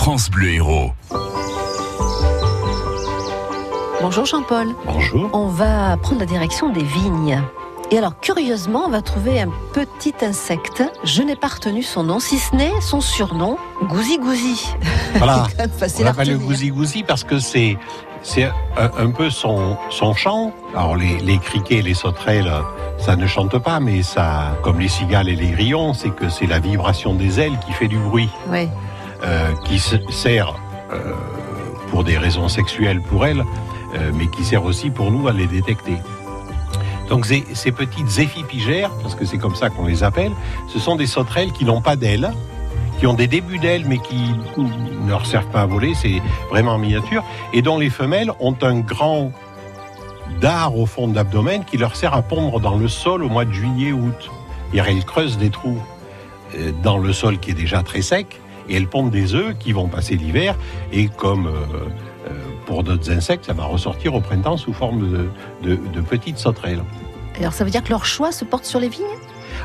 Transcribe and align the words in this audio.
France 0.00 0.30
Bleu 0.30 0.54
Héros. 0.54 0.92
Bonjour 4.00 4.24
Jean-Paul. 4.24 4.68
Bonjour. 4.86 5.28
On 5.34 5.48
va 5.48 5.98
prendre 5.98 6.20
la 6.20 6.24
direction 6.26 6.70
des 6.70 6.82
vignes. 6.82 7.42
Et 7.90 7.98
alors, 7.98 8.18
curieusement, 8.18 8.84
on 8.86 8.88
va 8.88 9.02
trouver 9.02 9.42
un 9.42 9.50
petit 9.74 10.14
insecte. 10.22 10.82
Je 11.04 11.20
n'ai 11.20 11.36
pas 11.36 11.48
retenu 11.48 11.82
son 11.82 12.04
nom, 12.04 12.18
si 12.18 12.38
ce 12.38 12.56
n'est 12.56 12.80
son 12.80 13.02
surnom, 13.02 13.58
Gouzi 13.90 14.16
Gouzi. 14.18 14.74
Voilà. 15.16 15.46
On 15.98 16.02
l'appelle 16.02 16.30
le 16.30 16.38
gousi 16.38 16.70
gousi 16.70 17.02
parce 17.02 17.22
que 17.22 17.38
c'est 17.38 17.76
c'est 18.22 18.44
un, 18.44 18.52
un 18.98 19.10
peu 19.10 19.28
son 19.28 19.76
son 19.90 20.14
chant. 20.14 20.54
Alors 20.74 20.96
les 20.96 21.18
les 21.18 21.36
criquets, 21.36 21.82
les 21.82 21.92
sauterelles, 21.92 22.50
ça 22.96 23.16
ne 23.16 23.26
chante 23.26 23.58
pas, 23.58 23.80
mais 23.80 24.02
ça, 24.02 24.56
comme 24.62 24.80
les 24.80 24.88
cigales 24.88 25.28
et 25.28 25.36
les 25.36 25.50
grillons, 25.50 25.92
c'est 25.92 26.10
que 26.10 26.30
c'est 26.30 26.46
la 26.46 26.58
vibration 26.58 27.12
des 27.12 27.38
ailes 27.38 27.58
qui 27.66 27.72
fait 27.72 27.88
du 27.88 27.98
bruit, 27.98 28.30
Ouais. 28.48 28.70
Euh, 29.30 29.52
qui 29.64 29.78
se- 29.78 29.96
sert 30.10 30.54
euh, 30.92 31.12
pour 31.90 32.04
des 32.04 32.18
raisons 32.18 32.48
sexuelles 32.48 33.00
pour 33.00 33.24
elles, 33.26 33.40
euh, 33.94 34.10
mais 34.14 34.26
qui 34.28 34.44
sert 34.44 34.64
aussi 34.64 34.90
pour 34.90 35.10
nous 35.10 35.28
à 35.28 35.32
les 35.32 35.46
détecter. 35.46 35.96
Donc 37.08 37.26
ces, 37.26 37.72
petites 37.72 38.18
éphipigères, 38.18 38.90
parce 39.02 39.14
que 39.14 39.24
c'est 39.24 39.38
comme 39.38 39.54
ça 39.56 39.68
qu'on 39.70 39.86
les 39.86 40.04
appelle, 40.04 40.32
ce 40.68 40.78
sont 40.78 40.94
des 40.96 41.06
sauterelles 41.06 41.52
qui 41.52 41.64
n'ont 41.64 41.80
pas 41.80 41.96
d'ailes, 41.96 42.32
qui 42.98 43.06
ont 43.06 43.14
des 43.14 43.26
débuts 43.26 43.58
d'ailes 43.58 43.84
mais 43.86 43.98
qui 43.98 44.32
ne 44.58 45.08
leur 45.08 45.26
servent 45.26 45.48
pas 45.50 45.62
à 45.62 45.66
voler, 45.66 45.94
c'est 45.94 46.20
vraiment 46.50 46.72
en 46.74 46.78
miniature, 46.78 47.24
et 47.52 47.62
dont 47.62 47.78
les 47.78 47.90
femelles 47.90 48.30
ont 48.38 48.54
un 48.62 48.78
grand 48.80 49.32
dard 50.40 50.76
au 50.76 50.86
fond 50.86 51.08
de 51.08 51.14
l'abdomen 51.16 51.64
qui 51.64 51.78
leur 51.78 51.96
sert 51.96 52.14
à 52.14 52.22
pondre 52.22 52.60
dans 52.60 52.76
le 52.76 52.86
sol 52.88 53.24
au 53.24 53.28
mois 53.28 53.44
de 53.44 53.52
juillet 53.52 53.92
août. 53.92 54.30
Et 54.72 54.78
elles 54.78 55.04
creusent 55.04 55.38
des 55.38 55.50
trous 55.50 55.80
dans 56.82 56.98
le 56.98 57.12
sol 57.12 57.38
qui 57.38 57.50
est 57.50 57.54
déjà 57.54 57.82
très 57.82 58.02
sec, 58.02 58.40
et 58.70 58.76
elles 58.76 58.86
pondent 58.86 59.10
des 59.10 59.34
œufs 59.34 59.54
qui 59.58 59.72
vont 59.72 59.88
passer 59.88 60.16
l'hiver, 60.16 60.54
et 60.92 61.08
comme 61.08 61.46
euh, 61.46 61.50
euh, 62.28 62.30
pour 62.66 62.82
d'autres 62.84 63.10
insectes, 63.10 63.44
ça 63.46 63.52
va 63.52 63.64
ressortir 63.64 64.14
au 64.14 64.20
printemps 64.20 64.56
sous 64.56 64.72
forme 64.72 65.00
de, 65.10 65.28
de- 65.68 65.76
de 65.92 66.00
petites 66.00 66.38
sauterelles. 66.38 66.82
Alors, 67.38 67.52
ça 67.52 67.64
veut 67.64 67.70
dire 67.70 67.82
que 67.82 67.90
leur 67.90 68.04
choix 68.04 68.32
se 68.32 68.44
porte 68.44 68.64
sur 68.64 68.80
les 68.80 68.88
vignes? 68.88 69.04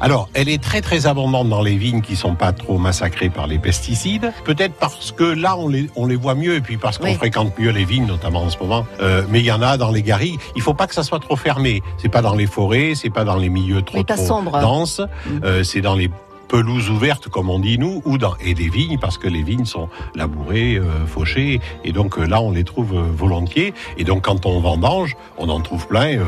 Alors, 0.02 0.28
elle 0.34 0.50
est 0.50 0.62
très 0.62 0.82
très 0.82 1.08
abondante 1.08 1.48
dans 1.48 1.62
les 1.62 1.78
vignes 1.78 2.02
qui 2.02 2.16
sont 2.18 2.36
pas 2.36 2.52
trop 2.52 2.78
massacrées 2.78 3.30
par 3.30 3.48
les 3.48 3.60
pesticides. 3.60 4.34
Peut-être 4.44 4.74
parce 4.74 5.14
que 5.14 5.24
là, 5.24 5.56
on 5.58 5.70
les, 5.70 5.90
on 5.96 6.06
les 6.06 6.18
voit 6.18 6.36
mieux, 6.36 6.56
et 6.56 6.62
puis 6.62 6.76
parce 6.78 6.98
qu'on 6.98 7.06
Oui. 7.06 7.16
fréquente 7.16 7.58
mieux 7.58 7.72
les 7.72 7.86
vignes, 7.86 8.06
notamment 8.06 8.42
en 8.44 8.50
ce 8.50 8.58
moment. 8.58 8.86
Euh, 9.02 9.24
mais 9.30 9.40
il 9.40 9.46
y 9.46 9.52
en 9.54 9.62
a 9.62 9.78
dans 9.78 9.92
les 9.92 10.02
garrigues. 10.04 10.40
Il 10.58 10.62
faut 10.62 10.74
pas 10.74 10.88
que 10.88 10.94
ça 10.96 11.04
soit 11.04 11.20
trop 11.20 11.38
fermé. 11.38 11.82
C'est 11.98 12.10
pas 12.10 12.22
dans 12.22 12.36
les 12.36 12.46
forêts, 12.48 12.94
c'est 12.96 13.10
pas 13.10 13.24
dans 13.24 13.38
les 13.38 13.50
milieux 13.50 13.84
trop, 13.84 14.04
trop 14.04 14.42
denses. 14.60 15.00
Mm. 15.00 15.40
Euh, 15.46 15.64
c'est 15.64 15.82
dans 15.82 15.96
les 15.96 16.10
pelouses 16.48 16.90
ouvertes, 16.90 17.28
comme 17.30 17.50
on 17.50 17.60
dit 17.60 17.78
nous, 17.78 18.02
ou 18.06 18.18
dans 18.18 18.36
et 18.44 18.54
des 18.54 18.70
vignes, 18.70 18.98
parce 19.00 19.18
que 19.18 19.28
les 19.28 19.44
vignes 19.44 19.66
sont 19.66 19.90
labourées, 20.16 20.76
euh, 20.78 21.06
fauchées, 21.08 21.60
et 21.84 21.92
donc 21.92 22.18
euh, 22.18 22.26
là, 22.26 22.42
on 22.42 22.52
les 22.52 22.64
trouve 22.64 22.94
euh, 22.96 23.02
volontiers. 23.16 23.74
Et 23.98 24.04
donc, 24.04 24.24
quand 24.26 24.46
on 24.46 24.60
vendange, 24.60 25.16
on 25.38 25.50
en 25.50 25.60
trouve 25.62 25.88
plein 25.88 26.18
euh, 26.18 26.24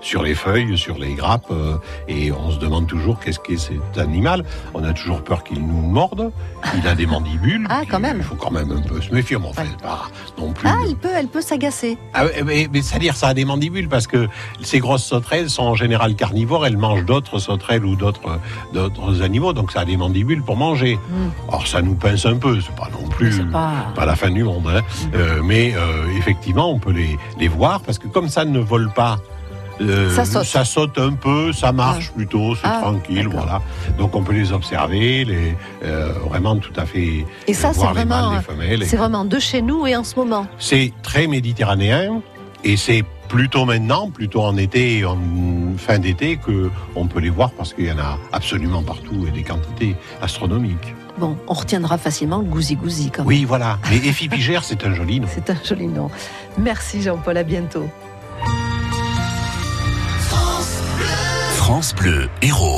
sur 0.00 0.22
les 0.22 0.34
feuilles, 0.34 0.76
sur 0.76 0.98
les 0.98 1.14
grappes, 1.14 1.50
euh, 1.50 1.76
et 2.08 2.32
on 2.32 2.50
se 2.50 2.58
demande 2.58 2.86
toujours 2.86 3.18
qu'est-ce 3.20 3.38
qu'est 3.40 3.56
cet 3.56 3.98
animal. 3.98 4.44
On 4.74 4.84
a 4.84 4.92
toujours 4.92 5.22
peur 5.22 5.42
qu'il 5.44 5.60
nous 5.66 5.80
morde. 5.82 6.30
Il 6.76 6.86
a 6.86 6.94
des 6.94 7.06
mandibules. 7.06 7.66
Ah, 7.70 7.82
quand 7.88 8.00
même. 8.00 8.18
Il 8.18 8.24
faut 8.24 8.34
quand 8.36 8.50
même 8.50 8.70
un 8.72 8.80
peu 8.82 9.00
se 9.00 9.12
méfier, 9.12 9.36
mais 9.38 9.46
enfin, 9.48 9.62
Ouais. 9.62 9.68
pas 9.82 10.08
non 10.38 10.52
plus. 10.52 10.68
Ah, 10.68 10.82
il 10.86 10.96
peut, 10.96 11.08
elle 11.14 11.28
peut 11.28 11.40
s'agacer. 11.40 11.96
Ah, 12.14 12.24
mais, 12.44 12.68
mais 12.72 12.82
c'est-à-dire 12.82 13.16
ça 13.16 13.28
a 13.28 13.34
des 13.34 13.44
mandibules 13.44 13.88
parce 13.88 14.06
que 14.06 14.28
ces 14.62 14.78
grosses 14.80 15.04
sauterelles 15.04 15.50
sont 15.50 15.62
en 15.64 15.74
général 15.74 16.14
carnivores, 16.14 16.66
elles 16.66 16.76
mangent 16.76 17.04
d'autres 17.04 17.38
sauterelles 17.38 17.84
ou 17.84 17.96
d'autres 17.96 18.38
d'autres 18.72 19.22
animaux, 19.46 19.52
donc 19.52 19.72
ça 19.72 19.80
a 19.80 19.84
des 19.84 19.96
mandibules 19.96 20.42
pour 20.42 20.56
manger. 20.56 20.96
Mm. 20.96 21.48
Alors 21.48 21.66
ça 21.66 21.82
nous 21.82 21.94
pince 21.94 22.26
un 22.26 22.36
peu, 22.36 22.60
c'est 22.60 22.74
pas 22.74 22.88
non 22.92 23.08
plus 23.08 23.42
pas... 23.46 23.72
pas 23.94 24.04
la 24.06 24.16
fin 24.16 24.30
du 24.30 24.44
monde, 24.44 24.66
hein. 24.68 24.80
Euh, 25.14 25.40
mais 25.44 25.74
euh, 25.74 26.06
effectivement 26.18 26.70
on 26.70 26.78
peut 26.78 26.92
les, 26.92 27.16
les 27.38 27.48
voir 27.48 27.80
parce 27.80 27.98
que 27.98 28.08
comme 28.08 28.28
ça 28.28 28.44
ne 28.44 28.58
vole 28.58 28.90
pas. 28.94 29.16
euh, 29.80 30.10
Ça 30.44 30.64
saute. 30.64 30.98
un 30.98 31.12
peu, 31.12 31.52
ça 31.52 31.72
marche 31.72 32.10
plutôt, 32.12 32.54
c'est 32.54 32.62
Ah, 32.64 32.78
tranquille, 32.82 33.28
voilà. 33.30 33.60
Donc 33.98 34.14
on 34.16 34.22
peut 34.22 34.32
les 34.32 34.52
observer, 34.52 35.24
les 35.24 35.54
euh, 35.84 36.12
vraiment 36.28 36.56
tout 36.56 36.72
à 36.76 36.86
fait 36.86 37.24
Et 37.46 37.54
ça, 37.54 37.72
c'est 37.72 37.80
les 37.82 37.86
vraiment, 37.92 38.30
mâles, 38.30 38.38
les 38.38 38.42
femelles. 38.54 38.82
et- 38.82 38.86
c'est 38.86 38.96
vraiment 38.96 39.24
de 39.24 39.38
chez 39.38 39.62
nous 39.62 39.86
et 39.86 39.94
en 39.96 40.04
ce 40.04 40.16
moment. 40.16 40.46
c'est 40.58 40.92
très 41.02 41.26
méditerranéen 41.26 42.20
et 42.64 42.76
c'est 42.76 43.04
plutôt 43.28 43.64
maintenant, 43.64 44.08
plutôt 44.10 44.42
en 44.42 44.56
été, 44.56 45.04
en 45.04 45.16
fin 45.78 45.98
d'été, 45.98 46.36
que 46.36 46.70
on 46.94 47.06
peut 47.06 47.20
les 47.20 47.30
voir 47.30 47.50
parce 47.52 47.72
qu'il 47.72 47.86
y 47.86 47.92
en 47.92 47.98
a 47.98 48.18
absolument 48.32 48.82
partout 48.82 49.26
et 49.26 49.30
des 49.30 49.42
quantités 49.42 49.96
astronomiques. 50.20 50.94
Bon, 51.18 51.36
on 51.46 51.54
retiendra 51.54 51.96
facilement 51.96 52.38
le 52.38 52.44
Gouzi 52.44 52.76
Gouzi 52.76 53.10
quand 53.10 53.22
même. 53.22 53.28
Oui, 53.28 53.44
voilà. 53.44 53.78
Mais 53.90 53.96
éphipigère, 53.96 54.64
c'est 54.64 54.84
un 54.84 54.94
joli 54.94 55.20
nom. 55.20 55.28
C'est 55.32 55.50
un 55.50 55.56
joli 55.64 55.86
nom. 55.86 56.10
Merci 56.58 57.02
Jean-Paul, 57.02 57.36
à 57.36 57.42
bientôt. 57.42 57.88
France 61.56 61.94
Bleu 61.94 62.28
Héros. 62.42 62.74